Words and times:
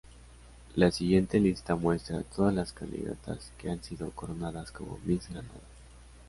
La 0.77 0.89
siguiente 0.89 1.39
lista 1.39 1.75
muestra 1.75 2.23
todas 2.23 2.55
las 2.55 2.73
candidatas 2.73 3.51
que 3.59 3.69
han 3.69 3.83
sido 3.83 4.09
coronadas 4.09 4.71
como 4.71 4.97
Miss 5.05 5.29
Granada. 5.29 5.61